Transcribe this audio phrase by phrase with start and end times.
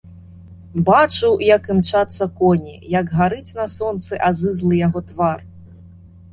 [0.87, 5.49] Бачу, як імчацца коні, як гарыць на сонцы азызлы яго твар.